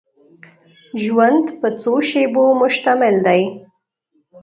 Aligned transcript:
ژوند 1.03 1.45
په 1.59 1.67
څو 1.81 1.93
شېبو 2.09 2.45
مشتمل 2.61 3.15
دی. 3.27 3.41